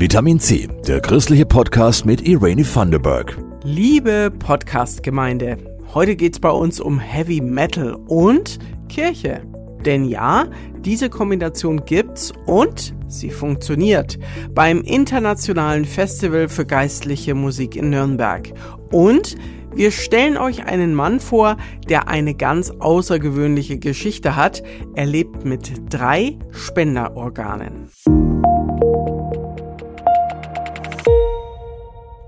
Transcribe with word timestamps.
Vitamin 0.00 0.40
C, 0.40 0.66
der 0.88 1.00
christliche 1.00 1.44
Podcast 1.44 2.06
mit 2.06 2.26
Irene 2.26 2.62
Thunderberg. 2.62 3.36
Liebe 3.64 4.30
Podcast-Gemeinde, 4.30 5.58
heute 5.92 6.16
geht 6.16 6.32
es 6.32 6.40
bei 6.40 6.48
uns 6.48 6.80
um 6.80 6.98
Heavy 6.98 7.42
Metal 7.42 7.92
und 8.06 8.58
Kirche. 8.88 9.42
Denn 9.84 10.06
ja, 10.06 10.46
diese 10.78 11.10
Kombination 11.10 11.84
gibt's 11.84 12.32
und 12.46 12.94
sie 13.08 13.28
funktioniert 13.28 14.18
beim 14.54 14.80
Internationalen 14.80 15.84
Festival 15.84 16.48
für 16.48 16.64
geistliche 16.64 17.34
Musik 17.34 17.76
in 17.76 17.90
Nürnberg. 17.90 18.54
Und 18.90 19.36
wir 19.74 19.90
stellen 19.90 20.38
euch 20.38 20.64
einen 20.64 20.94
Mann 20.94 21.20
vor, 21.20 21.58
der 21.90 22.08
eine 22.08 22.32
ganz 22.32 22.70
außergewöhnliche 22.70 23.78
Geschichte 23.78 24.34
hat. 24.34 24.62
Er 24.94 25.04
lebt 25.04 25.44
mit 25.44 25.70
drei 25.90 26.38
Spenderorganen. 26.52 27.90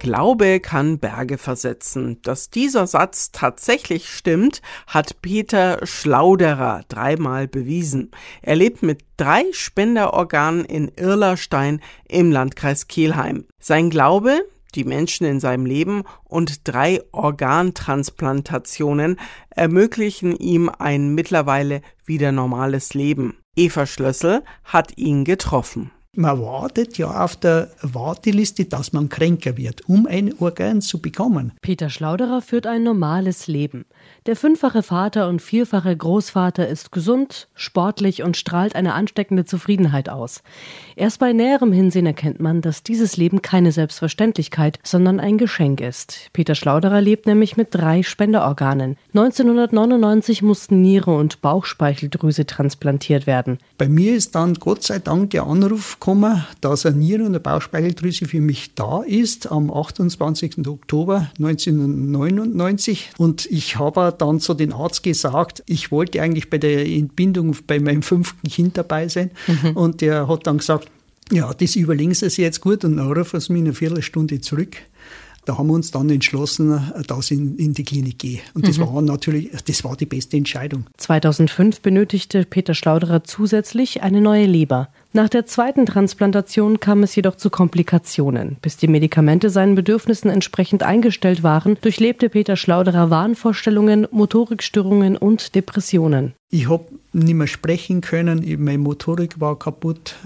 Glaube 0.02 0.59
kann 0.59 0.98
Berge 0.98 1.38
versetzen. 1.38 2.20
Dass 2.23 2.51
dieser 2.51 2.88
Satz 2.88 3.30
tatsächlich 3.30 4.09
stimmt, 4.09 4.60
hat 4.88 5.23
Peter 5.23 5.79
Schlauderer 5.87 6.83
dreimal 6.88 7.47
bewiesen. 7.47 8.10
Er 8.41 8.57
lebt 8.57 8.83
mit 8.83 9.05
drei 9.16 9.45
Spenderorganen 9.52 10.65
in 10.65 10.91
Irlerstein 10.96 11.80
im 12.09 12.33
Landkreis 12.33 12.88
Kelheim. 12.88 13.45
Sein 13.60 13.91
Glaube, 13.91 14.45
die 14.74 14.83
Menschen 14.83 15.24
in 15.24 15.38
seinem 15.38 15.66
Leben 15.66 16.02
und 16.24 16.66
drei 16.66 17.01
Organtransplantationen 17.12 19.21
ermöglichen 19.51 20.37
ihm 20.37 20.69
ein 20.69 21.15
mittlerweile 21.15 21.80
wieder 22.05 22.32
normales 22.32 22.95
Leben. 22.95 23.37
Eva 23.55 23.87
Schlössel 23.87 24.43
hat 24.65 24.98
ihn 24.98 25.24
getroffen. 25.24 25.93
Man 26.15 26.43
wartet 26.43 26.98
ja 26.98 27.25
auf 27.25 27.37
der 27.37 27.71
Warteliste, 27.80 28.66
dass 28.66 28.93
man 28.93 29.09
kränker 29.09 29.57
wird, 29.57 29.89
um 29.89 30.07
ein 30.07 30.35
Organ 30.41 30.82
zu 30.82 31.01
bekommen. 31.01 31.52
Peter 31.63 31.88
Schlauderer 31.88 32.43
führt 32.43 32.66
ein 32.66 32.82
normales 32.82 33.46
Leben. 33.46 33.87
Der 34.27 34.37
fünffache 34.37 34.83
Vater 34.83 35.27
und 35.27 35.40
vierfache 35.40 35.96
Großvater 35.96 36.68
ist 36.68 36.93
gesund, 36.93 37.49
sportlich 37.55 38.23
und 38.23 38.37
strahlt 38.37 38.74
eine 38.74 38.93
ansteckende 38.93 39.46
Zufriedenheit 39.46 40.10
aus. 40.10 40.43
Erst 40.96 41.18
bei 41.18 41.33
näherem 41.33 41.73
Hinsehen 41.73 42.05
erkennt 42.05 42.40
man, 42.40 42.60
dass 42.60 42.83
dieses 42.83 43.16
Leben 43.16 43.40
keine 43.40 43.73
Selbstverständlichkeit, 43.73 44.80
sondern 44.83 45.18
ein 45.18 45.38
Geschenk 45.38 45.80
ist. 45.80 46.29
Peter 46.35 46.55
Schlauderer 46.55 47.01
lebt 47.01 47.24
nämlich 47.24 47.57
mit 47.57 47.68
drei 47.71 48.02
Spenderorganen. 48.02 48.99
1999 49.15 50.43
mussten 50.43 50.83
Niere 50.83 51.16
und 51.16 51.40
Bauchspeicheldrüse 51.40 52.45
transplantiert 52.45 53.27
werden. 53.27 53.57
Bei 53.79 53.88
mir 53.88 54.15
ist 54.15 54.35
dann 54.35 54.52
Gott 54.57 54.83
sei 54.83 54.99
Dank 54.99 55.30
der 55.30 55.45
Anruf 55.45 56.01
gekommen, 56.03 56.45
dass 56.61 56.85
eine 56.85 56.97
Niere- 56.97 57.23
und 57.23 57.29
eine 57.29 57.39
Bauchspeicheldrüse 57.39 58.27
für 58.27 58.41
mich 58.41 58.75
da 58.75 59.03
ist 59.03 59.53
am 59.53 59.73
28. 59.73 60.67
Oktober 60.67 61.31
1999. 61.39 63.13
Und 63.19 63.47
ich 63.47 63.79
habe 63.79 64.12
dann 64.19 64.41
zu 64.41 64.55
den 64.55 64.73
Arzt 64.73 65.05
gesagt, 65.05 65.62
ich 65.67 65.93
wollte 65.93 66.21
eigentlich 66.21 66.50
bei 66.50 66.59
der 66.59 66.84
Entbindung 66.89 67.56
bei 67.69 67.78
meinem 67.78 68.03
fünften 68.03 68.49
Kind 68.49 68.77
dabei 68.77 69.06
sein. 69.06 69.31
Mhm. 69.47 69.77
Und 69.77 70.00
der 70.00 70.27
hat 70.27 70.49
dann 70.49 70.59
gesagt, 70.59 70.91
ja, 71.31 71.55
das 71.55 71.77
überlegen 71.77 72.15
Sie 72.15 72.28
sich 72.28 72.39
jetzt 72.39 72.61
gut 72.61 72.84
und 72.84 72.97
dann 72.97 73.12
rufen 73.12 73.39
Sie 73.39 73.53
mich 73.53 73.61
in 73.61 73.67
einer 73.69 73.77
Viertelstunde 73.77 74.41
zurück 74.41 74.78
da 75.44 75.59
haben 75.59 75.69
wir 75.69 75.75
uns 75.75 75.91
dann 75.91 76.09
entschlossen, 76.10 76.93
dass 77.06 77.31
ich 77.31 77.38
in, 77.38 77.56
in 77.56 77.75
die 77.75 77.84
Klinik 77.84 78.19
gehe. 78.19 78.41
Und 78.54 78.69
das 78.69 78.78
mhm. 78.78 78.87
war 78.87 79.03
natürlich, 79.03 79.50
das 79.66 79.84
war 79.84 79.97
die 79.97 80.06
beste 80.06 80.37
Entscheidung. 80.37 80.87
2005 80.97 81.81
benötigte 81.81 82.44
Peter 82.44 82.75
Schlauderer 82.75 83.25
zusätzlich 83.25 84.03
eine 84.03 84.21
neue 84.21 84.47
Leber. 84.47 84.88
Nach 85.12 85.28
der 85.28 85.44
zweiten 85.44 85.84
Transplantation 85.84 86.81
kam 86.81 87.03
es 87.03 87.15
jedoch 87.15 87.37
zu 87.37 87.50
Komplikationen. 87.50 88.56
Bis 88.62 88.78
die 88.78 88.88
Medikamente 88.88 89.50
seinen 89.50 89.75
Bedürfnissen 89.75 90.31
entsprechend 90.31 90.82
eingestellt 90.82 91.43
waren, 91.43 91.77
durchlebte 91.81 92.31
Peter 92.31 92.56
Schlauderer 92.56 93.10
Wahnvorstellungen, 93.10 94.06
Motorikstörungen 94.10 95.17
und 95.17 95.55
Depressionen. 95.55 96.34
Ich 96.55 96.69
habe 96.69 96.85
nicht 97.15 97.33
mehr 97.33 97.47
sprechen 97.47 98.03
können, 98.03 98.45
meine 98.63 98.77
Motorik 98.77 99.41
war 99.41 99.59
kaputt. 99.59 100.17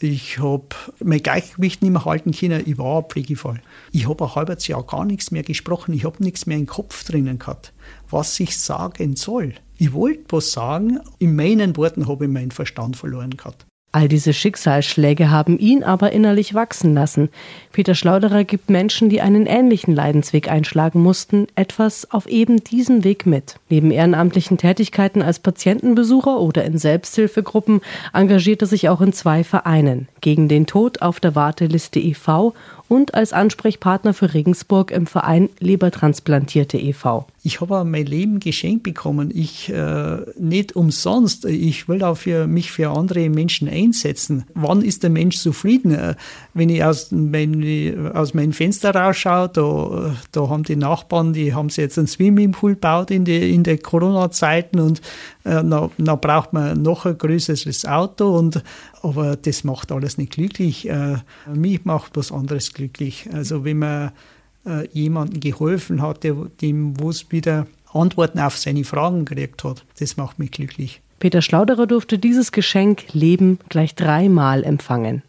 Ich 0.00 0.40
habe 0.40 0.66
mein 0.98 1.22
Gleichgewicht 1.22 1.80
nicht 1.80 1.92
mehr 1.92 2.04
halten 2.04 2.32
können. 2.32 2.64
Ich 2.66 2.76
war 2.76 2.98
ein 2.98 3.08
Pflegefall. 3.08 3.62
Ich 3.92 4.08
habe 4.08 4.24
ein 4.24 4.34
halbes 4.34 4.66
Jahr 4.66 4.82
gar 4.82 5.04
nichts 5.04 5.30
mehr 5.30 5.44
gesprochen. 5.44 5.94
Ich 5.94 6.04
habe 6.04 6.20
nichts 6.24 6.44
mehr 6.44 6.58
im 6.58 6.66
Kopf 6.66 7.04
drinnen 7.04 7.38
gehabt, 7.38 7.72
was 8.10 8.40
ich 8.40 8.58
sagen 8.58 9.14
soll. 9.14 9.54
Ich 9.78 9.92
wollte 9.92 10.24
was 10.30 10.50
sagen. 10.50 10.98
In 11.20 11.36
meinen 11.36 11.76
Worten 11.76 12.08
habe 12.08 12.24
ich 12.24 12.30
meinen 12.32 12.50
Verstand 12.50 12.96
verloren 12.96 13.36
gehabt. 13.36 13.64
All 13.96 14.08
diese 14.08 14.34
Schicksalsschläge 14.34 15.30
haben 15.30 15.58
ihn 15.58 15.82
aber 15.82 16.12
innerlich 16.12 16.52
wachsen 16.52 16.92
lassen. 16.92 17.30
Peter 17.72 17.94
Schlauderer 17.94 18.44
gibt 18.44 18.68
Menschen, 18.68 19.08
die 19.08 19.22
einen 19.22 19.46
ähnlichen 19.46 19.94
Leidensweg 19.94 20.50
einschlagen 20.50 21.02
mussten, 21.02 21.46
etwas 21.54 22.10
auf 22.10 22.26
eben 22.26 22.62
diesem 22.62 23.04
Weg 23.04 23.24
mit. 23.24 23.56
Neben 23.70 23.90
ehrenamtlichen 23.90 24.58
Tätigkeiten 24.58 25.22
als 25.22 25.38
Patientenbesucher 25.38 26.38
oder 26.38 26.66
in 26.66 26.76
Selbsthilfegruppen 26.76 27.80
engagiert 28.12 28.60
er 28.60 28.68
sich 28.68 28.90
auch 28.90 29.00
in 29.00 29.14
zwei 29.14 29.44
Vereinen. 29.44 30.08
Gegen 30.20 30.48
den 30.48 30.66
Tod 30.66 31.00
auf 31.00 31.18
der 31.18 31.34
Warteliste 31.34 31.98
e.V. 31.98 32.52
und 32.88 33.14
als 33.14 33.32
Ansprechpartner 33.32 34.14
für 34.14 34.34
Regensburg 34.34 34.90
im 34.90 35.06
Verein 35.06 35.48
Lebertransplantierte 35.60 36.78
e.V 36.78 37.26
ich 37.46 37.60
habe 37.60 37.84
mein 37.84 38.06
Leben 38.06 38.40
geschenkt 38.40 38.82
bekommen. 38.82 39.30
Ich 39.32 39.68
äh, 39.68 40.16
nicht 40.36 40.74
umsonst. 40.74 41.44
Ich 41.44 41.88
will 41.88 42.02
auch 42.02 42.16
für 42.16 42.48
mich 42.48 42.72
für 42.72 42.90
andere 42.90 43.28
Menschen 43.28 43.68
einsetzen. 43.68 44.46
Wann 44.54 44.82
ist 44.82 45.04
der 45.04 45.10
Mensch 45.10 45.36
zufrieden? 45.36 45.92
Äh, 45.92 46.16
wenn 46.54 46.70
ich 46.70 46.82
aus, 46.82 47.12
mein, 47.12 48.10
aus 48.14 48.34
meinem 48.34 48.52
Fenster 48.52 48.92
rausschaue, 48.92 49.48
da, 49.48 50.16
da 50.32 50.48
haben 50.48 50.64
die 50.64 50.74
Nachbarn, 50.74 51.34
die 51.34 51.54
haben 51.54 51.68
sich 51.68 51.82
jetzt 51.82 51.98
einen 51.98 52.08
Swimmingpool 52.08 52.74
gebaut 52.74 53.12
in, 53.12 53.24
die, 53.24 53.54
in 53.54 53.62
Corona-Zeiten 53.80 54.80
und 54.80 55.00
äh, 55.44 55.62
braucht 55.62 56.52
man 56.52 56.82
noch 56.82 57.06
ein 57.06 57.16
größeres 57.16 57.84
Auto 57.84 58.36
und 58.36 58.60
aber 59.02 59.36
das 59.36 59.62
macht 59.62 59.92
alles 59.92 60.18
nicht 60.18 60.32
glücklich. 60.32 60.88
Äh, 60.88 61.18
mich 61.54 61.84
macht 61.84 62.16
was 62.16 62.32
anderes 62.32 62.72
glücklich. 62.76 63.28
Also 63.32 63.64
wenn 63.64 63.78
man 63.78 64.12
äh, 64.66 64.86
jemandem 64.92 65.40
geholfen 65.40 66.02
hat, 66.02 66.22
der, 66.22 66.34
dem 66.60 67.00
wo 67.00 67.10
es 67.10 67.30
wieder 67.32 67.66
Antworten 67.92 68.38
auf 68.38 68.56
seine 68.58 68.84
Fragen 68.84 69.24
gekriegt 69.24 69.64
hat. 69.64 69.84
Das 69.98 70.16
macht 70.16 70.38
mich 70.38 70.50
glücklich. 70.50 71.00
Peter 71.18 71.40
Schlauderer 71.40 71.86
durfte 71.86 72.18
dieses 72.18 72.52
Geschenk 72.52 73.12
Leben 73.12 73.58
gleich 73.68 73.94
dreimal 73.94 74.62
empfangen. 74.64 75.22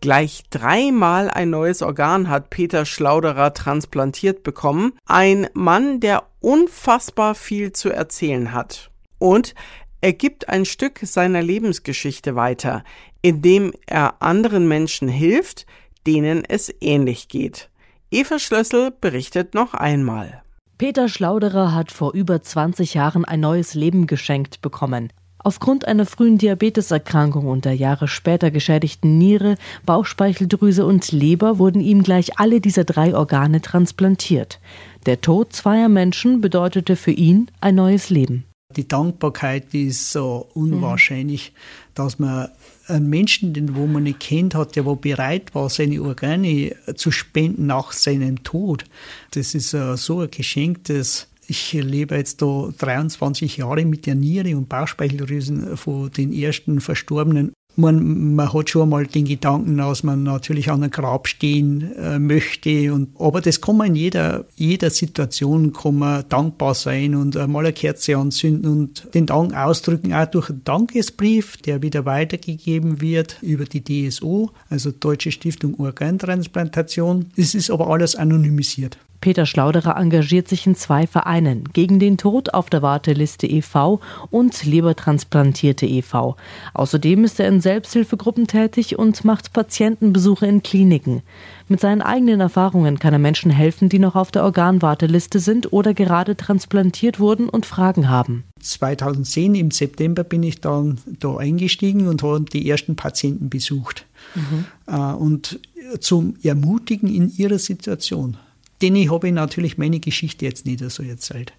Gleich 0.00 0.44
dreimal 0.50 1.28
ein 1.28 1.50
neues 1.50 1.82
Organ 1.82 2.28
hat 2.28 2.50
Peter 2.50 2.86
Schlauderer 2.86 3.52
transplantiert 3.52 4.44
bekommen. 4.44 4.92
Ein 5.06 5.48
Mann, 5.54 5.98
der 5.98 6.22
unfassbar 6.38 7.34
viel 7.34 7.72
zu 7.72 7.90
erzählen 7.90 8.52
hat. 8.52 8.92
Und 9.18 9.56
er 10.00 10.12
gibt 10.12 10.48
ein 10.48 10.64
Stück 10.64 11.00
seiner 11.02 11.42
Lebensgeschichte 11.42 12.36
weiter, 12.36 12.84
indem 13.22 13.72
er 13.86 14.22
anderen 14.22 14.68
Menschen 14.68 15.08
hilft, 15.08 15.66
denen 16.06 16.44
es 16.44 16.72
ähnlich 16.80 17.28
geht. 17.28 17.68
Eva 18.10 18.38
Schlössel 18.38 18.90
berichtet 18.90 19.54
noch 19.54 19.74
einmal. 19.74 20.42
Peter 20.78 21.08
Schlauderer 21.08 21.74
hat 21.74 21.90
vor 21.90 22.14
über 22.14 22.40
20 22.40 22.94
Jahren 22.94 23.24
ein 23.24 23.40
neues 23.40 23.74
Leben 23.74 24.06
geschenkt 24.06 24.62
bekommen. 24.62 25.12
Aufgrund 25.40 25.86
einer 25.86 26.06
frühen 26.06 26.38
Diabeteserkrankung 26.38 27.46
und 27.46 27.64
der 27.64 27.74
Jahre 27.74 28.08
später 28.08 28.50
geschädigten 28.50 29.18
Niere, 29.18 29.56
Bauchspeicheldrüse 29.84 30.84
und 30.84 31.10
Leber 31.12 31.58
wurden 31.58 31.80
ihm 31.80 32.02
gleich 32.02 32.38
alle 32.38 32.60
diese 32.60 32.84
drei 32.84 33.14
Organe 33.14 33.60
transplantiert. 33.60 34.60
Der 35.06 35.20
Tod 35.20 35.52
zweier 35.52 35.88
Menschen 35.88 36.40
bedeutete 36.40 36.96
für 36.96 37.12
ihn 37.12 37.50
ein 37.60 37.76
neues 37.76 38.10
Leben. 38.10 38.47
Die 38.76 38.86
Dankbarkeit 38.86 39.72
ist 39.72 40.12
so 40.12 40.46
unwahrscheinlich, 40.52 41.52
mhm. 41.52 41.90
dass 41.94 42.18
man 42.18 42.48
einen 42.86 43.08
Menschen, 43.08 43.54
den 43.54 43.74
wo 43.74 43.86
man 43.86 44.02
nicht 44.02 44.20
kennt 44.20 44.54
hat, 44.54 44.76
der 44.76 44.84
wo 44.84 44.94
bereit 44.94 45.54
war, 45.54 45.70
seine 45.70 46.02
Organe 46.02 46.76
zu 46.94 47.10
spenden 47.10 47.64
nach 47.64 47.92
seinem 47.92 48.42
Tod. 48.42 48.84
Das 49.30 49.54
ist 49.54 49.72
uh, 49.72 49.96
so 49.96 50.20
ein 50.20 50.30
Geschenk, 50.30 50.84
das 50.84 51.28
ich 51.46 51.72
lebe 51.72 52.14
jetzt 52.14 52.42
da 52.42 52.70
23 52.76 53.56
Jahre 53.56 53.86
mit 53.86 54.04
der 54.04 54.14
Niere 54.14 54.54
und 54.54 54.68
Bauchspeicheldrüsen 54.68 55.78
von 55.78 56.10
den 56.10 56.30
ersten 56.30 56.82
Verstorbenen 56.82 57.54
man, 57.78 58.34
man 58.34 58.52
hat 58.52 58.70
schon 58.70 58.88
mal 58.88 59.06
den 59.06 59.24
Gedanken, 59.24 59.76
dass 59.78 60.02
man 60.02 60.24
natürlich 60.24 60.70
an 60.70 60.82
einem 60.82 60.90
Grab 60.90 61.28
stehen 61.28 61.94
äh, 61.96 62.18
möchte. 62.18 62.92
Und, 62.92 63.10
aber 63.18 63.40
das 63.40 63.60
kann 63.60 63.76
man 63.76 63.88
in 63.88 63.96
jeder, 63.96 64.44
jeder 64.56 64.90
Situation 64.90 65.72
kann 65.72 65.96
man 65.96 66.24
dankbar 66.28 66.74
sein 66.74 67.14
und 67.14 67.34
mal 67.48 67.64
eine 67.64 67.72
Kerze 67.72 68.16
anzünden 68.16 68.70
und 68.70 69.14
den 69.14 69.26
Dank 69.26 69.54
ausdrücken, 69.54 70.12
auch 70.12 70.26
durch 70.26 70.50
einen 70.50 70.64
Dankesbrief, 70.64 71.56
der 71.58 71.82
wieder 71.82 72.04
weitergegeben 72.04 73.00
wird 73.00 73.38
über 73.42 73.64
die 73.64 73.82
DSO, 73.82 74.50
also 74.68 74.90
Deutsche 74.90 75.30
Stiftung 75.30 75.78
Organtransplantation. 75.78 77.26
Es 77.36 77.54
ist 77.54 77.70
aber 77.70 77.88
alles 77.88 78.16
anonymisiert. 78.16 78.98
Peter 79.20 79.46
Schlauderer 79.46 79.96
engagiert 79.96 80.48
sich 80.48 80.66
in 80.66 80.74
zwei 80.74 81.06
Vereinen, 81.06 81.64
gegen 81.72 81.98
den 81.98 82.18
Tod 82.18 82.54
auf 82.54 82.70
der 82.70 82.82
Warteliste 82.82 83.46
e.V. 83.46 84.00
und 84.30 84.64
Lebertransplantierte 84.64 85.86
e.V. 85.86 86.36
Außerdem 86.74 87.24
ist 87.24 87.40
er 87.40 87.48
in 87.48 87.60
Selbsthilfegruppen 87.60 88.46
tätig 88.46 88.98
und 88.98 89.24
macht 89.24 89.52
Patientenbesuche 89.52 90.46
in 90.46 90.62
Kliniken. 90.62 91.22
Mit 91.66 91.80
seinen 91.80 92.00
eigenen 92.00 92.40
Erfahrungen 92.40 92.98
kann 92.98 93.12
er 93.12 93.18
Menschen 93.18 93.50
helfen, 93.50 93.88
die 93.88 93.98
noch 93.98 94.14
auf 94.14 94.30
der 94.30 94.44
Organwarteliste 94.44 95.40
sind 95.40 95.72
oder 95.72 95.94
gerade 95.94 96.36
transplantiert 96.36 97.20
wurden 97.20 97.48
und 97.48 97.66
Fragen 97.66 98.08
haben. 98.08 98.44
2010 98.60 99.54
im 99.54 99.70
September 99.70 100.24
bin 100.24 100.42
ich 100.42 100.60
dann 100.60 100.98
da 101.18 101.36
eingestiegen 101.36 102.08
und 102.08 102.22
habe 102.22 102.44
die 102.44 102.68
ersten 102.68 102.96
Patienten 102.96 103.50
besucht. 103.50 104.06
Mhm. 104.34 104.94
Und 105.18 105.60
zum 106.00 106.36
Ermutigen 106.42 107.08
in 107.12 107.30
ihrer 107.36 107.58
Situation 107.58 108.36
denen 108.82 109.10
habe 109.10 109.28
ich 109.28 109.34
natürlich 109.34 109.78
meine 109.78 110.00
Geschichte 110.00 110.44
jetzt 110.44 110.66
nicht 110.66 110.88
so 110.90 111.02
erzählt. 111.02 111.52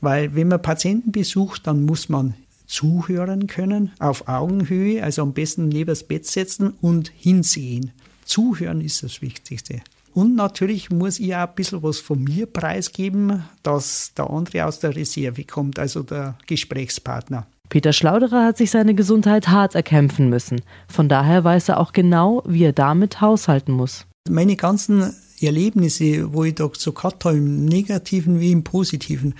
Weil 0.00 0.34
wenn 0.34 0.48
man 0.48 0.62
Patienten 0.62 1.12
besucht, 1.12 1.66
dann 1.66 1.84
muss 1.84 2.08
man 2.08 2.34
zuhören 2.66 3.46
können, 3.46 3.92
auf 3.98 4.28
Augenhöhe, 4.28 5.02
also 5.02 5.22
am 5.22 5.32
besten 5.32 5.68
neben 5.68 5.88
das 5.88 6.04
Bett 6.04 6.26
setzen 6.26 6.74
und 6.80 7.12
hinsehen. 7.16 7.92
Zuhören 8.24 8.80
ist 8.80 9.02
das 9.02 9.22
Wichtigste. 9.22 9.80
Und 10.14 10.36
natürlich 10.36 10.90
muss 10.90 11.18
ich 11.18 11.34
auch 11.34 11.48
ein 11.48 11.54
bisschen 11.56 11.82
was 11.82 11.98
von 11.98 12.22
mir 12.22 12.46
preisgeben, 12.46 13.44
dass 13.62 14.12
der 14.16 14.30
andere 14.30 14.66
aus 14.66 14.78
der 14.78 14.94
Reserve 14.94 15.44
kommt, 15.44 15.78
also 15.78 16.02
der 16.02 16.38
Gesprächspartner. 16.46 17.46
Peter 17.68 17.92
Schlauderer 17.92 18.44
hat 18.44 18.56
sich 18.56 18.70
seine 18.70 18.94
Gesundheit 18.94 19.48
hart 19.48 19.74
erkämpfen 19.74 20.28
müssen. 20.28 20.60
Von 20.86 21.08
daher 21.08 21.42
weiß 21.42 21.70
er 21.70 21.80
auch 21.80 21.92
genau, 21.92 22.42
wie 22.46 22.64
er 22.64 22.72
damit 22.72 23.20
haushalten 23.20 23.72
muss. 23.72 24.06
Meine 24.28 24.54
ganzen 24.54 25.14
Erlebnisse, 25.46 26.32
wo 26.32 26.44
ich 26.44 26.54
da 26.54 26.70
so 26.76 26.92
gehabt 26.92 27.24
habe, 27.24 27.36
im 27.36 27.64
Negativen 27.64 28.40
wie 28.40 28.52
im 28.52 28.64
Positiven, 28.64 29.34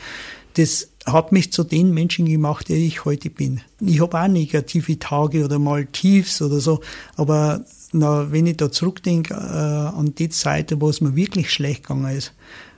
das 0.54 0.88
hat 1.04 1.32
mich 1.32 1.52
zu 1.52 1.64
den 1.64 1.92
Menschen 1.92 2.26
gemacht, 2.26 2.68
der 2.68 2.76
ich 2.76 3.04
heute 3.04 3.28
bin. 3.28 3.60
Ich 3.80 4.00
habe 4.00 4.20
auch 4.20 4.28
negative 4.28 4.98
Tage 4.98 5.44
oder 5.44 5.58
mal 5.58 5.86
Tiefs 5.86 6.40
oder 6.40 6.60
so, 6.60 6.80
aber 7.16 7.64
na, 7.92 8.32
wenn 8.32 8.46
ich 8.46 8.56
da 8.56 8.72
zurückdenke 8.72 9.34
äh, 9.34 9.36
an 9.36 10.14
die 10.16 10.28
Zeit, 10.28 10.74
wo 10.80 10.88
es 10.88 11.00
mir 11.00 11.14
wirklich 11.14 11.52
schlecht 11.52 11.82
gegangen 11.82 12.16
ist, 12.16 12.32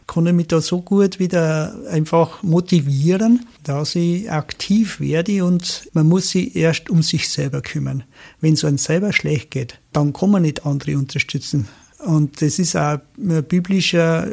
kann 0.06 0.26
ich 0.26 0.32
mich 0.32 0.46
da 0.48 0.60
so 0.60 0.82
gut 0.82 1.18
wieder 1.18 1.74
einfach 1.90 2.42
motivieren, 2.42 3.46
dass 3.64 3.96
ich 3.96 4.30
aktiv 4.30 5.00
werde 5.00 5.44
und 5.44 5.88
man 5.92 6.08
muss 6.08 6.30
sich 6.30 6.54
erst 6.54 6.90
um 6.90 7.02
sich 7.02 7.28
selber 7.28 7.60
kümmern. 7.60 8.04
Wenn 8.40 8.54
es 8.54 8.64
einem 8.64 8.78
selber 8.78 9.12
schlecht 9.12 9.50
geht, 9.50 9.80
dann 9.92 10.12
kann 10.12 10.30
man 10.30 10.42
nicht 10.42 10.64
andere 10.64 10.96
unterstützen. 10.96 11.68
Und 11.98 12.42
das 12.42 12.58
ist 12.58 12.76
auch 12.76 12.98
ein 13.18 13.44
biblischer 13.44 14.28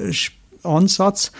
Ansatz. 0.63 1.31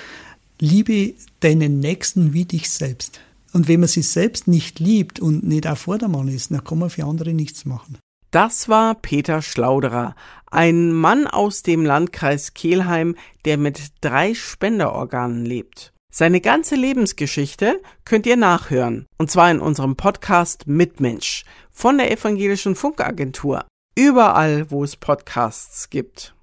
Liebe 0.59 1.13
deinen 1.41 1.79
Nächsten 1.79 2.33
wie 2.33 2.45
dich 2.45 2.69
selbst. 2.69 3.19
Und 3.53 3.67
wenn 3.67 3.81
man 3.81 3.89
sich 3.89 4.07
selbst 4.09 4.47
nicht 4.47 4.79
liebt 4.79 5.19
und 5.19 5.43
nicht 5.43 5.67
auf 5.67 5.79
Vordermann 5.79 6.27
ist, 6.27 6.51
dann 6.51 6.63
kann 6.63 6.79
man 6.79 6.89
für 6.89 7.05
andere 7.05 7.33
nichts 7.33 7.65
machen. 7.65 7.97
Das 8.31 8.67
war 8.67 8.95
Peter 8.95 9.43
Schlauderer, 9.43 10.15
ein 10.49 10.91
Mann 10.91 11.27
aus 11.27 11.61
dem 11.61 11.85
Landkreis 11.85 12.55
Kelheim, 12.55 13.15
der 13.45 13.57
mit 13.57 13.91
drei 14.01 14.33
Spenderorganen 14.33 15.45
lebt. 15.45 15.93
Seine 16.11 16.41
ganze 16.41 16.75
Lebensgeschichte 16.75 17.79
könnt 18.05 18.25
ihr 18.25 18.37
nachhören, 18.37 19.05
und 19.17 19.29
zwar 19.29 19.51
in 19.51 19.59
unserem 19.59 19.95
Podcast 19.95 20.65
Mitmensch 20.67 21.43
von 21.71 21.97
der 21.97 22.11
Evangelischen 22.11 22.75
Funkagentur. 22.75 23.65
Überall, 23.95 24.71
wo 24.71 24.83
es 24.83 24.95
Podcasts 24.95 25.91
gibt. 25.91 26.33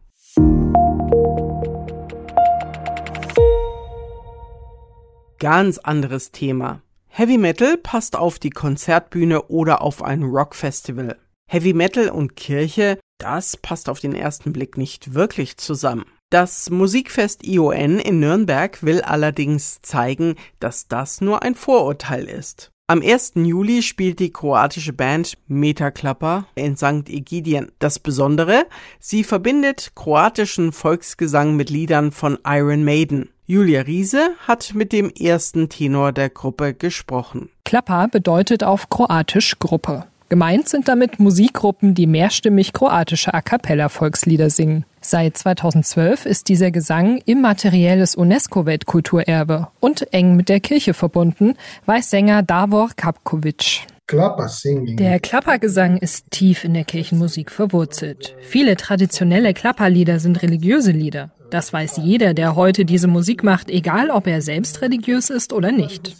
Ganz 5.40 5.78
anderes 5.78 6.30
Thema. 6.30 6.82
Heavy 7.08 7.38
Metal 7.38 7.76
passt 7.76 8.14
auf 8.14 8.38
die 8.38 8.50
Konzertbühne 8.50 9.42
oder 9.48 9.82
auf 9.82 10.00
ein 10.00 10.22
Rockfestival. 10.22 11.18
Heavy 11.48 11.72
Metal 11.72 12.08
und 12.10 12.36
Kirche, 12.36 13.00
das 13.18 13.56
passt 13.56 13.88
auf 13.88 13.98
den 13.98 14.14
ersten 14.14 14.52
Blick 14.52 14.78
nicht 14.78 15.14
wirklich 15.14 15.56
zusammen. 15.56 16.04
Das 16.30 16.70
Musikfest 16.70 17.44
ION 17.44 17.98
in 17.98 18.20
Nürnberg 18.20 18.80
will 18.84 19.00
allerdings 19.00 19.82
zeigen, 19.82 20.36
dass 20.60 20.86
das 20.86 21.20
nur 21.20 21.42
ein 21.42 21.56
Vorurteil 21.56 22.28
ist. 22.28 22.70
Am 22.90 23.02
1. 23.02 23.34
Juli 23.36 23.82
spielt 23.82 24.18
die 24.18 24.32
kroatische 24.32 24.92
Band 24.92 25.34
Metaklapper 25.46 26.46
in 26.56 26.76
St. 26.76 27.08
Egidien. 27.08 27.70
Das 27.78 28.00
Besondere, 28.00 28.66
sie 28.98 29.22
verbindet 29.22 29.92
kroatischen 29.94 30.72
Volksgesang 30.72 31.54
mit 31.54 31.70
Liedern 31.70 32.10
von 32.10 32.36
Iron 32.44 32.82
Maiden. 32.82 33.28
Julia 33.46 33.82
Riese 33.82 34.30
hat 34.44 34.74
mit 34.74 34.90
dem 34.90 35.08
ersten 35.08 35.68
Tenor 35.68 36.10
der 36.10 36.30
Gruppe 36.30 36.74
gesprochen. 36.74 37.50
Klapper 37.64 38.08
bedeutet 38.08 38.64
auf 38.64 38.90
Kroatisch 38.90 39.60
Gruppe. 39.60 40.06
Gemeint 40.28 40.68
sind 40.68 40.88
damit 40.88 41.20
Musikgruppen, 41.20 41.94
die 41.94 42.08
mehrstimmig 42.08 42.72
kroatische 42.72 43.32
A 43.32 43.40
cappella 43.40 43.88
Volkslieder 43.88 44.50
singen. 44.50 44.84
Seit 45.10 45.36
2012 45.36 46.24
ist 46.24 46.48
dieser 46.48 46.70
Gesang 46.70 47.20
immaterielles 47.26 48.14
UNESCO-Weltkulturerbe 48.14 49.66
und 49.80 50.14
eng 50.14 50.36
mit 50.36 50.48
der 50.48 50.60
Kirche 50.60 50.94
verbunden, 50.94 51.54
weiß 51.86 52.10
Sänger 52.10 52.44
Davor 52.44 52.90
Kapkovic. 52.94 53.88
Der 54.08 55.18
Klappergesang 55.18 55.96
ist 55.96 56.30
tief 56.30 56.62
in 56.62 56.74
der 56.74 56.84
Kirchenmusik 56.84 57.50
verwurzelt. 57.50 58.36
Viele 58.40 58.76
traditionelle 58.76 59.52
Klapperlieder 59.52 60.20
sind 60.20 60.42
religiöse 60.42 60.92
Lieder. 60.92 61.32
Das 61.50 61.72
weiß 61.72 62.00
jeder, 62.02 62.32
der 62.32 62.54
heute 62.54 62.84
diese 62.84 63.08
Musik 63.08 63.42
macht, 63.42 63.70
egal 63.70 64.10
ob 64.10 64.26
er 64.26 64.40
selbst 64.40 64.82
religiös 64.82 65.30
ist 65.30 65.52
oder 65.52 65.72
nicht. 65.72 66.16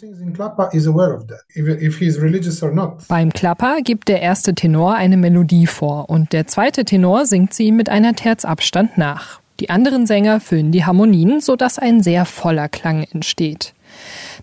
Beim 3.07 3.33
Klapper 3.33 3.81
gibt 3.81 4.07
der 4.09 4.21
erste 4.21 4.53
Tenor 4.53 4.95
eine 4.95 5.17
Melodie 5.17 5.67
vor 5.67 6.09
und 6.09 6.33
der 6.33 6.47
zweite 6.47 6.83
Tenor 6.83 7.25
singt 7.25 7.53
sie 7.53 7.71
mit 7.71 7.89
einer 7.89 8.13
Terzabstand 8.13 8.97
nach. 8.97 9.39
Die 9.61 9.69
anderen 9.69 10.05
Sänger 10.07 10.39
füllen 10.39 10.71
die 10.71 10.85
Harmonien, 10.85 11.39
sodass 11.39 11.79
ein 11.79 12.01
sehr 12.01 12.25
voller 12.25 12.67
Klang 12.67 13.03
entsteht. 13.03 13.73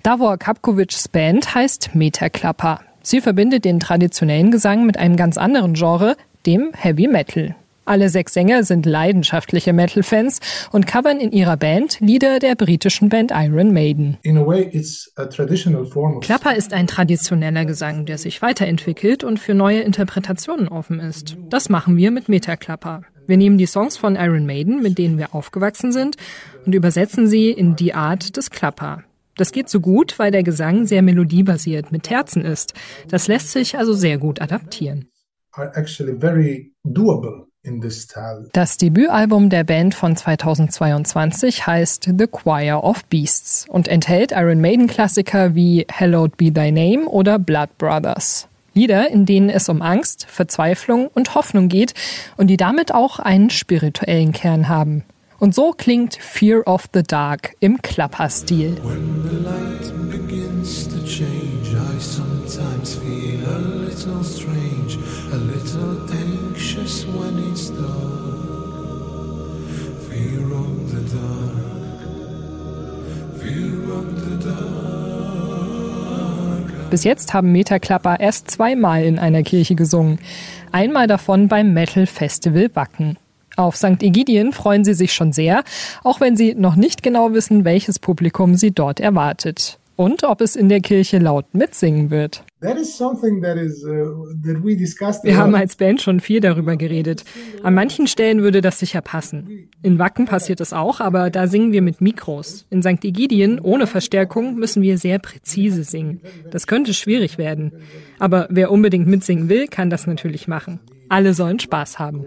Davor 0.02 0.38
Kapkovics 0.38 1.08
Band 1.08 1.55
heißt 1.55 1.94
Metaklapper. 1.94 2.81
Sie 3.02 3.20
verbindet 3.20 3.64
den 3.64 3.81
traditionellen 3.81 4.50
Gesang 4.50 4.87
mit 4.87 4.96
einem 4.96 5.17
ganz 5.17 5.37
anderen 5.37 5.75
Genre, 5.75 6.17
dem 6.46 6.70
Heavy 6.75 7.08
Metal. 7.08 7.56
Alle 7.88 8.11
sechs 8.11 8.35
Sänger 8.35 8.64
sind 8.64 8.85
leidenschaftliche 8.85 9.73
Metal-Fans 9.73 10.40
und 10.73 10.87
covern 10.87 11.20
in 11.20 11.32
ihrer 11.32 11.56
Band 11.56 12.00
Lieder 12.00 12.38
der 12.38 12.55
britischen 12.55 13.08
Band 13.08 13.32
Iron 13.35 13.73
Maiden. 13.73 14.19
Klapper 16.20 16.55
ist 16.55 16.75
ein 16.75 16.87
traditioneller 16.87 17.64
Gesang, 17.64 18.05
der 18.05 18.19
sich 18.19 18.43
weiterentwickelt 18.43 19.25
und 19.25 19.38
für 19.38 19.55
neue 19.55 19.81
Interpretationen 19.81 20.69
offen 20.69 21.01
ist. 21.01 21.39
Das 21.48 21.70
machen 21.70 21.96
wir 21.96 22.10
mit 22.10 22.29
Metaklapper. 22.29 23.05
Wir 23.27 23.39
nehmen 23.39 23.56
die 23.56 23.65
Songs 23.65 23.96
von 23.96 24.17
Iron 24.17 24.44
Maiden, 24.44 24.82
mit 24.82 24.98
denen 24.98 25.17
wir 25.17 25.34
aufgewachsen 25.34 25.91
sind, 25.91 26.17
und 26.67 26.74
übersetzen 26.74 27.27
sie 27.27 27.51
in 27.51 27.74
die 27.74 27.94
Art 27.94 28.36
des 28.36 28.51
Klapper. 28.51 29.03
Das 29.39 29.51
geht 29.51 29.70
so 29.70 29.81
gut, 29.81 30.19
weil 30.19 30.31
der 30.31 30.43
Gesang 30.43 30.84
sehr 30.84 31.01
melodiebasiert 31.01 31.91
mit 31.91 32.03
Terzen 32.03 32.44
ist. 32.44 32.74
Das 33.08 33.29
lässt 33.29 33.51
sich 33.51 33.79
also 33.79 33.94
sehr 33.94 34.19
gut 34.19 34.43
adaptieren. 34.43 35.08
Das 38.53 38.77
Debütalbum 38.77 39.50
der 39.50 39.65
Band 39.65 39.94
von 39.94 40.17
2022 40.17 41.67
heißt 41.67 42.10
The 42.17 42.27
Choir 42.27 42.84
of 42.84 43.05
Beasts 43.06 43.67
und 43.69 43.88
enthält 43.88 44.32
Iron 44.32 44.60
Maiden 44.60 44.86
Klassiker 44.86 45.55
wie 45.55 45.84
Hallowed 45.93 46.36
Be 46.36 46.53
Thy 46.53 46.70
Name 46.70 47.08
oder 47.08 47.38
Blood 47.38 47.77
Brothers. 47.77 48.48
Lieder, 48.74 49.10
in 49.10 49.27
denen 49.27 49.50
es 49.50 49.69
um 49.69 49.82
Angst, 49.82 50.27
Verzweiflung 50.29 51.08
und 51.08 51.34
Hoffnung 51.34 51.69
geht 51.69 51.94
und 52.36 52.46
die 52.46 52.56
damit 52.56 52.94
auch 52.94 53.19
einen 53.19 53.50
spirituellen 53.50 54.32
Kern 54.32 54.69
haben. 54.69 55.03
Und 55.41 55.55
so 55.55 55.72
klingt 55.72 56.15
Fear 56.15 56.67
of 56.67 56.86
the 56.94 57.03
Dark 57.03 57.55
im 57.60 57.82
Klapper-Stil. 57.82 58.77
Bis 76.90 77.04
jetzt 77.04 77.34
haben 77.34 77.52
Metaklapper 77.52 78.18
erst 78.18 78.50
zweimal 78.50 79.04
in 79.04 79.18
einer 79.18 79.42
Kirche 79.42 79.74
gesungen. 79.74 80.18
Einmal 80.72 81.06
davon 81.06 81.48
beim 81.48 81.74
Metal 81.74 82.06
Festival 82.06 82.70
Wacken. 82.72 83.18
Auf 83.56 83.76
St. 83.76 84.02
Egidien 84.02 84.52
freuen 84.52 84.84
sie 84.84 84.94
sich 84.94 85.12
schon 85.12 85.32
sehr, 85.32 85.64
auch 86.04 86.20
wenn 86.20 86.36
sie 86.36 86.54
noch 86.54 86.76
nicht 86.76 87.02
genau 87.02 87.34
wissen, 87.34 87.64
welches 87.64 87.98
Publikum 87.98 88.54
sie 88.54 88.70
dort 88.70 89.00
erwartet. 89.00 89.78
Und 89.98 90.22
ob 90.22 90.40
es 90.40 90.55
in 90.55 90.69
der 90.69 90.81
Kirche 90.81 91.19
laut 91.19 91.52
mitsingen 91.55 92.10
wird. 92.10 92.44
Uh, 92.62 92.69
Wir 95.24 95.36
haben 95.36 95.55
als 95.56 95.74
Band 95.74 96.00
schon 96.00 96.20
viel 96.20 96.40
darüber 96.40 96.76
geredet. 96.76 97.24
An 97.64 97.74
manchen 97.74 98.06
Stellen 98.06 98.43
würde 98.43 98.60
das 98.60 98.78
sicher 98.78 99.00
passen. 99.00 99.69
In 99.82 99.98
Wacken 99.98 100.26
passiert 100.26 100.60
es 100.60 100.72
auch, 100.72 101.00
aber 101.00 101.31
da 101.31 101.48
singen 101.48 101.72
wir 101.72 101.82
mit 101.82 102.00
Mikros. 102.00 102.64
In 102.70 102.81
St. 102.81 103.05
Egidien 103.05 103.58
ohne 103.58 103.88
Verstärkung 103.88 104.55
müssen 104.55 104.82
wir 104.82 104.98
sehr 104.98 105.19
präzise 105.19 105.82
singen. 105.82 106.20
Das 106.48 106.69
könnte 106.69 106.94
schwierig 106.94 107.36
werden. 107.36 107.72
Aber 108.20 108.46
wer 108.50 108.70
unbedingt 108.70 109.08
mitsingen 109.08 109.48
will, 109.48 109.67
kann 109.67 109.90
das 109.90 110.06
natürlich 110.06 110.46
machen. 110.46 110.78
Alle 111.08 111.34
sollen 111.34 111.58
Spaß 111.58 111.98
haben. 111.98 112.26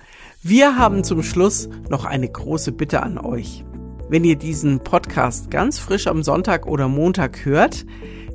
wir 0.43 0.79
haben 0.79 1.05
zum 1.05 1.23
Schluss 1.23 1.69
noch 1.89 2.05
eine 2.05 2.29
große 2.29 2.73
Bitte 2.73 3.03
an 3.03 3.19
euch. 3.19 3.65
Wenn 4.09 4.25
ihr 4.25 4.37
diesen 4.37 4.81
Podcast 4.81 5.51
ganz 5.51 5.79
frisch 5.79 6.07
am 6.07 6.23
Sonntag 6.23 6.67
oder 6.67 6.89
Montag 6.89 7.45
hört, 7.45 7.85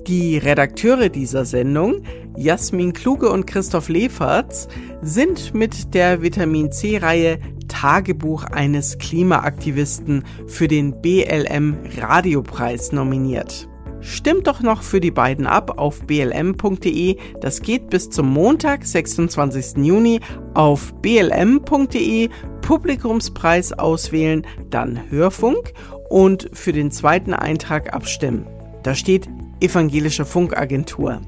die 0.08 0.38
Redakteure 0.38 1.10
dieser 1.10 1.46
Sendung, 1.46 2.04
Jasmin 2.40 2.94
Kluge 2.94 3.30
und 3.30 3.48
Christoph 3.48 3.90
Leferz, 3.90 4.70
sind 5.02 5.54
mit 5.54 5.94
der 5.94 6.22
Vitamin 6.22 6.72
C-Reihe 6.72 7.38
Tagebuch 7.68 8.46
eines 8.46 8.98
Klimaaktivisten 8.98 10.24
für 10.48 10.70
den 10.70 11.02
BLM 11.02 11.78
Radiopreis 11.98 12.94
nominiert. 12.94 13.68
Stimmt 14.00 14.48
doch 14.48 14.62
noch 14.62 14.84
für 14.84 15.02
die 15.02 15.12
beiden 15.12 15.48
ab 15.48 15.80
auf 15.80 16.04
blm.de. 16.04 17.18
Das 17.42 17.62
geht 17.62 17.90
bis 17.90 18.10
zum 18.10 18.30
Montag, 18.30 18.86
26. 18.86 19.86
Juni 19.86 20.22
auf 20.54 20.94
blm.de. 21.02 22.30
Publikumspreis 22.62 23.74
auswählen, 23.74 24.48
dann 24.70 25.12
Hörfunk 25.12 25.74
und 26.08 26.50
für 26.54 26.72
den 26.72 26.92
zweiten 26.92 27.34
Eintrag 27.34 27.94
abstimmen. 27.94 28.48
Da 28.84 28.96
steht 28.96 29.28
Evangelische 29.60 30.24
Funkagentur. 30.24 31.20